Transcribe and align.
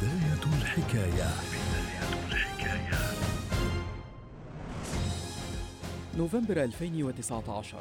بداية 0.00 0.62
الحكاية. 0.62 1.30
نوفمبر 6.18 6.64
2019 6.64 7.80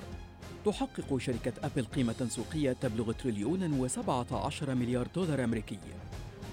تحقق 0.65 1.17
شركة 1.17 1.53
أبل 1.63 1.85
قيمة 1.85 2.27
سوقية 2.29 2.71
تبلغ 2.71 3.11
تريليون 3.11 3.79
وسبعة 3.79 4.45
عشر 4.45 4.75
مليار 4.75 5.07
دولار 5.15 5.43
أمريكي. 5.43 5.79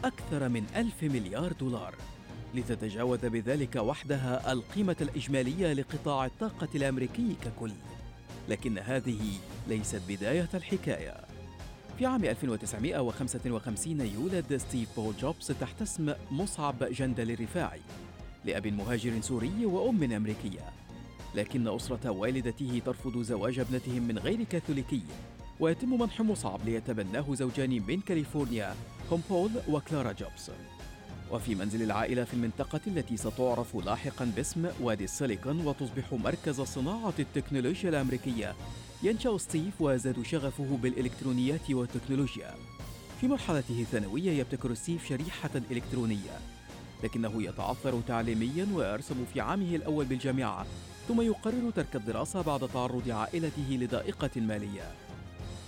أكثر 0.04 0.48
من 0.48 0.66
ألف 0.76 1.02
مليار 1.02 1.52
دولار. 1.52 1.94
لتتجاوز 2.54 3.18
بذلك 3.26 3.76
وحدها 3.76 4.52
القيمة 4.52 4.96
الإجمالية 5.00 5.72
لقطاع 5.72 6.26
الطاقة 6.26 6.68
الأمريكي 6.74 7.36
ككل. 7.44 7.72
لكن 8.48 8.78
هذه 8.78 9.20
ليست 9.68 10.02
بداية 10.08 10.48
الحكاية. 10.54 11.35
في 11.98 12.06
عام 12.06 12.24
1955 12.24 14.00
يولد 14.00 14.56
ستيف 14.56 14.88
بول 14.96 15.14
جوبز 15.20 15.46
تحت 15.46 15.82
اسم 15.82 16.12
مصعب 16.30 16.84
جندل 16.84 17.30
الرفاعي 17.30 17.80
لأب 18.44 18.66
مهاجر 18.66 19.20
سوري 19.20 19.66
وأم 19.66 20.12
أمريكية. 20.12 20.60
لكن 21.34 21.68
أسرة 21.68 22.10
والدته 22.10 22.82
ترفض 22.86 23.22
زواج 23.22 23.58
ابنتهم 23.58 24.02
من 24.02 24.18
غير 24.18 24.42
كاثوليكي 24.42 25.02
ويتم 25.60 26.00
منح 26.00 26.20
مصعب 26.20 26.60
ليتبناه 26.64 27.34
زوجان 27.34 27.82
من 27.88 28.00
كاليفورنيا 28.00 28.74
هم 29.10 29.22
بول 29.30 29.50
وكلارا 29.68 30.12
جوبز. 30.12 30.50
وفي 31.30 31.54
منزل 31.54 31.82
العائلة 31.82 32.24
في 32.24 32.34
المنطقة 32.34 32.80
التي 32.86 33.16
ستعرف 33.16 33.76
لاحقا 33.76 34.32
باسم 34.36 34.68
وادي 34.80 35.04
السيليكون 35.04 35.66
وتصبح 35.66 36.12
مركز 36.12 36.60
صناعة 36.60 37.14
التكنولوجيا 37.18 37.88
الأمريكية 37.88 38.54
ينشأ 39.02 39.38
ستيف 39.38 39.80
ويزداد 39.80 40.22
شغفه 40.22 40.78
بالإلكترونيات 40.82 41.70
والتكنولوجيا. 41.70 42.54
في 43.20 43.28
مرحلته 43.28 43.80
الثانوية 43.80 44.30
يبتكر 44.30 44.74
ستيف 44.74 45.08
شريحة 45.08 45.50
إلكترونية 45.70 46.38
لكنه 47.04 47.42
يتعثر 47.42 48.00
تعليميا 48.00 48.66
ويرسم 48.74 49.24
في 49.32 49.40
عامه 49.40 49.76
الأول 49.76 50.04
بالجامعة 50.04 50.66
ثم 51.08 51.20
يقرر 51.20 51.70
ترك 51.70 51.96
الدراسة 51.96 52.42
بعد 52.42 52.68
تعرض 52.68 53.10
عائلته 53.10 53.70
لضائقة 53.70 54.30
مالية. 54.40 54.94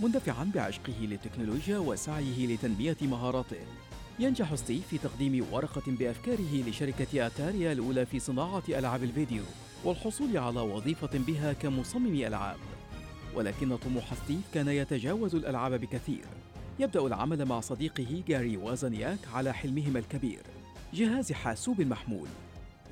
مندفعا 0.01 0.51
بعشقه 0.55 1.01
للتكنولوجيا 1.01 1.79
وسعيه 1.79 2.47
لتنمية 2.47 2.97
مهاراته. 3.03 3.67
ينجح 4.19 4.55
ستيف 4.55 4.87
في 4.87 4.98
تقديم 4.98 5.47
ورقة 5.53 5.83
بأفكاره 5.87 6.63
لشركة 6.69 7.27
أتاري 7.27 7.73
الأولى 7.73 8.07
في 8.07 8.19
صناعة 8.19 8.63
ألعاب 8.69 9.03
الفيديو 9.03 9.42
والحصول 9.85 10.39
على 10.39 10.61
وظيفة 10.61 11.11
بها 11.27 11.53
كمصمم 11.53 12.15
ألعاب. 12.15 12.59
ولكن 13.34 13.77
طموح 13.77 14.15
ستيف 14.15 14.41
كان 14.55 14.69
يتجاوز 14.69 15.34
الألعاب 15.34 15.81
بكثير. 15.81 16.25
يبدأ 16.79 17.07
العمل 17.07 17.45
مع 17.45 17.61
صديقه 17.61 18.23
جاري 18.29 18.57
وزنياك 18.56 19.19
على 19.35 19.55
حلمهما 19.55 19.98
الكبير 19.98 20.43
جهاز 20.95 21.33
حاسوب 21.33 21.81
محمول. 21.81 22.29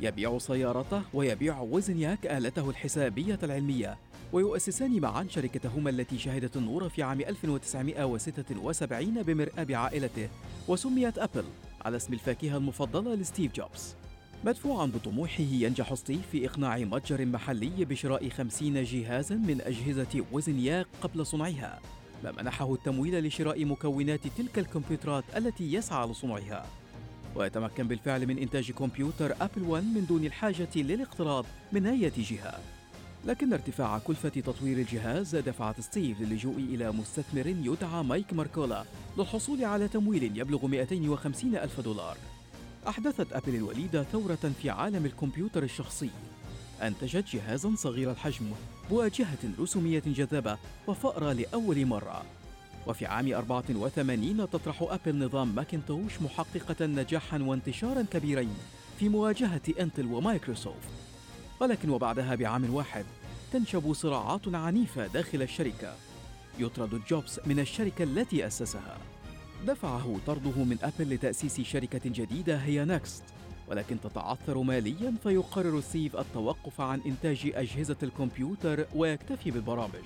يبيع 0.01 0.39
سيارته 0.39 1.03
ويبيع 1.15 1.61
وزنياك 1.61 2.27
آلته 2.27 2.71
الحسابية 2.71 3.39
العلمية 3.43 3.99
ويؤسسان 4.33 5.01
معا 5.01 5.27
شركتهما 5.31 5.91
التي 5.91 6.19
شهدت 6.19 6.57
النور 6.57 6.89
في 6.89 7.03
عام 7.03 7.21
1976 7.21 9.23
بمرآب 9.23 9.73
عائلته 9.73 10.29
وسميت 10.69 11.19
أبل 11.19 11.45
على 11.85 11.97
اسم 11.97 12.13
الفاكهة 12.13 12.57
المفضلة 12.57 13.15
لستيف 13.15 13.55
جوبز. 13.55 13.95
مدفوعا 14.45 14.87
بطموحه 14.87 15.43
ينجح 15.43 15.95
ستيف 15.95 16.27
في 16.33 16.47
إقناع 16.47 16.79
متجر 16.79 17.27
محلي 17.27 17.85
بشراء 17.85 18.29
خمسين 18.29 18.85
جهازا 18.85 19.35
من 19.35 19.61
أجهزة 19.61 20.25
وزنياك 20.33 20.87
قبل 21.03 21.27
صنعها. 21.27 21.81
ما 22.25 22.33
منحه 22.33 22.75
التمويل 22.75 23.27
لشراء 23.27 23.65
مكونات 23.65 24.21
تلك 24.39 24.59
الكمبيوترات 24.59 25.25
التي 25.37 25.73
يسعى 25.73 26.07
لصنعها. 26.07 26.67
ويتمكن 27.35 27.89
بالفعل 27.89 28.27
من 28.27 28.39
إنتاج 28.39 28.71
كمبيوتر 28.71 29.35
أبل 29.41 29.63
1 29.63 29.85
من 29.85 30.07
دون 30.09 30.25
الحاجة 30.25 30.69
للاقتراض 30.77 31.47
من 31.73 31.87
أي 31.87 32.13
جهة. 32.19 32.59
لكن 33.27 33.53
ارتفاع 33.53 33.99
كلفة 33.99 34.29
تطوير 34.29 34.79
الجهاز 34.79 35.37
دفعت 35.37 35.81
ستيف 35.81 36.21
للجوء 36.21 36.57
إلى 36.57 36.93
مستثمر 36.93 37.47
يدعى 37.47 38.03
مايك 38.03 38.33
ماركولا 38.33 38.85
للحصول 39.19 39.65
على 39.65 39.89
تمويل 39.89 40.39
يبلغ 40.39 40.67
250 40.67 41.57
ألف 41.57 41.81
دولار. 41.81 42.17
أحدثت 42.89 43.33
أبل 43.33 43.55
الوليدة 43.55 44.03
ثورة 44.03 44.53
في 44.63 44.71
عالم 44.71 45.07
الكمبيوتر 45.07 45.63
الشخصي. 45.63 46.11
أنتجت 46.83 47.25
جهازا 47.33 47.75
صغير 47.77 48.11
الحجم 48.11 48.53
بواجهة 48.91 49.39
رسومية 49.61 50.03
جذابة 50.07 50.59
وفأرة 50.87 51.33
لأول 51.33 51.87
مرة. 51.87 52.23
وفي 52.87 53.07
عام 53.07 53.35
84 53.35 54.51
تطرح 54.51 54.83
أبل 54.83 55.19
نظام 55.25 55.55
ماكنتوش 55.55 56.23
محققة 56.23 56.87
نجاحا 56.87 57.39
وانتشارا 57.39 58.03
كبيرين 58.03 58.55
في 58.99 59.09
مواجهة 59.09 59.63
إنتل 59.81 60.07
ومايكروسوفت. 60.07 60.89
ولكن 61.61 61.91
وبعدها 61.91 62.35
بعام 62.35 62.75
واحد 62.75 63.05
تنشب 63.53 63.93
صراعات 63.93 64.49
عنيفة 64.55 65.07
داخل 65.07 65.43
الشركة. 65.43 65.95
يطرد 66.59 67.01
جوبز 67.09 67.41
من 67.47 67.61
الشركة 67.61 68.03
التي 68.03 68.47
أسسها. 68.47 68.99
دفعه 69.67 70.21
طرده 70.27 70.65
من 70.65 70.79
أبل 70.83 71.15
لتأسيس 71.15 71.61
شركة 71.61 72.01
جديدة 72.05 72.57
هي 72.57 72.85
نكست. 72.85 73.25
ولكن 73.69 74.01
تتعثر 74.01 74.59
ماليا 74.59 75.15
فيقرر 75.23 75.81
ستيف 75.81 76.17
التوقف 76.17 76.81
عن 76.81 77.01
إنتاج 77.07 77.53
أجهزة 77.55 77.97
الكمبيوتر 78.03 78.87
ويكتفي 78.95 79.51
بالبرامج. 79.51 80.05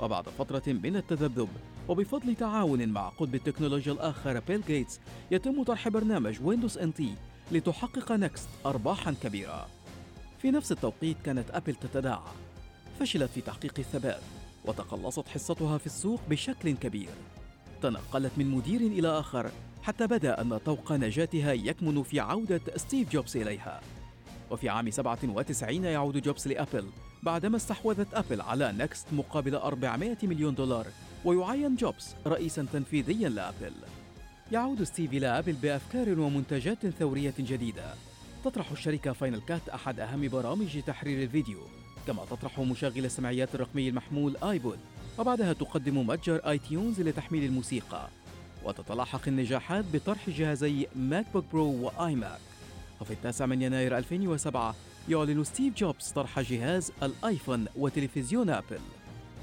وبعد 0.00 0.28
فترة 0.28 0.62
من 0.66 0.96
التذبذب 0.96 1.48
وبفضل 1.88 2.34
تعاون 2.34 2.88
مع 2.88 3.08
قطب 3.08 3.34
التكنولوجيا 3.34 3.92
الآخر 3.92 4.40
بيل 4.40 4.62
جيتس 4.66 5.00
يتم 5.30 5.62
طرح 5.62 5.88
برنامج 5.88 6.38
ويندوز 6.42 6.78
إن 6.78 6.94
تي 6.94 7.14
لتحقق 7.52 8.12
نكست 8.12 8.48
أرباحا 8.66 9.14
كبيرة. 9.22 9.66
في 10.38 10.50
نفس 10.50 10.72
التوقيت 10.72 11.16
كانت 11.24 11.50
أبل 11.50 11.74
تتداعى. 11.74 12.32
فشلت 13.00 13.30
في 13.30 13.40
تحقيق 13.40 13.74
الثبات 13.78 14.22
وتقلصت 14.64 15.28
حصتها 15.28 15.78
في 15.78 15.86
السوق 15.86 16.20
بشكل 16.30 16.70
كبير. 16.70 17.10
تنقلت 17.82 18.32
من 18.36 18.50
مدير 18.50 18.80
إلى 18.80 19.08
آخر 19.08 19.50
حتى 19.82 20.06
بدا 20.06 20.40
أن 20.40 20.58
طوق 20.58 20.92
نجاتها 20.92 21.52
يكمن 21.52 22.02
في 22.02 22.20
عودة 22.20 22.60
ستيف 22.76 23.12
جوبز 23.12 23.36
إليها. 23.36 23.80
وفي 24.50 24.68
عام 24.68 24.90
97 24.90 25.84
يعود 25.84 26.22
جوبز 26.22 26.48
لأبل 26.48 26.86
بعدما 27.22 27.56
استحوذت 27.56 28.14
أبل 28.14 28.40
على 28.40 28.72
نكست 28.72 29.06
مقابل 29.12 29.54
400 29.54 30.16
مليون 30.22 30.54
دولار 30.54 30.86
ويعين 31.24 31.76
جوبز 31.76 32.14
رئيسا 32.26 32.66
تنفيذيا 32.72 33.28
لأبل. 33.28 33.72
يعود 34.52 34.82
ستيف 34.82 35.12
إلى 35.12 35.38
أبل 35.38 35.52
بأفكار 35.52 36.20
ومنتجات 36.20 36.86
ثورية 36.86 37.34
جديدة. 37.38 37.94
تطرح 38.44 38.70
الشركة 38.70 39.12
Final 39.12 39.40
Cut 39.40 39.68
أحد 39.68 40.00
أهم 40.00 40.28
برامج 40.28 40.80
تحرير 40.86 41.22
الفيديو 41.22 41.58
كما 42.06 42.24
تطرح 42.30 42.60
مشغل 42.60 43.04
السمعيات 43.04 43.54
الرقمي 43.54 43.88
المحمول 43.88 44.36
آيبود. 44.36 44.78
وبعدها 45.18 45.52
تقدم 45.52 46.06
متجر 46.06 46.36
آي 46.36 46.58
تيونز 46.58 47.00
لتحميل 47.00 47.44
الموسيقى 47.44 48.08
وتتلاحق 48.64 49.20
النجاحات 49.28 49.84
بطرح 49.92 50.30
جهازي 50.30 50.86
ماك 50.96 51.26
بوك 51.34 51.44
برو 51.52 51.72
وآي 51.82 52.14
ماك 52.14 52.40
وفي 53.00 53.12
التاسع 53.12 53.46
من 53.46 53.62
يناير 53.62 53.98
2007 53.98 54.74
يعلن 55.08 55.44
ستيف 55.44 55.74
جوبز 55.74 56.08
طرح 56.08 56.40
جهاز 56.40 56.92
الآيفون 57.02 57.66
وتلفزيون 57.76 58.50
أبل. 58.50 58.80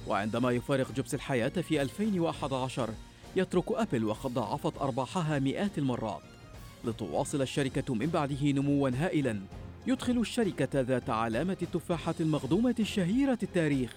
وعندما 0.08 0.52
يفارق 0.52 0.92
جوبز 0.92 1.14
الحياة 1.14 1.50
في 1.50 1.82
2011 1.82 2.90
يترك 3.36 3.72
أبل 3.72 4.06
وقد 4.06 4.34
ضاعفت 4.34 4.78
أرباحها 4.78 5.40
مئات 5.40 5.78
المرات. 5.78 6.22
لتواصل 6.86 7.42
الشركة 7.42 7.94
من 7.94 8.06
بعده 8.06 8.52
نموا 8.52 8.90
هائلا 8.90 9.40
يدخل 9.88 10.18
الشركة 10.18 10.82
ذات 10.82 11.10
علامة 11.10 11.58
التفاحة 11.62 12.16
المخضومة 12.20 12.76
الشهيرة 12.80 13.40
التاريخ. 13.44 13.96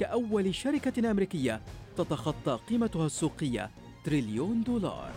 كأول 0.00 0.54
شركة 0.54 1.10
أمريكية 1.10 1.60
تتخطى 1.96 2.58
قيمتها 2.68 3.06
السوقية 3.06 3.70
تريليون 4.04 4.62
دولار. 4.62 5.10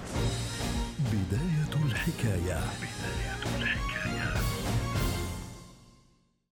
بداية 1.12 1.86
الحكاية. 1.86 2.60